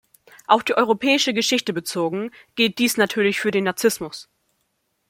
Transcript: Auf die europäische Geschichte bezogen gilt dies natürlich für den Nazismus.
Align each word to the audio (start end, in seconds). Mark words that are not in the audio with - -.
Auf 0.47 0.63
die 0.63 0.73
europäische 0.73 1.31
Geschichte 1.31 1.73
bezogen 1.73 2.31
gilt 2.55 2.79
dies 2.79 2.97
natürlich 2.97 3.39
für 3.39 3.51
den 3.51 3.65
Nazismus. 3.65 4.27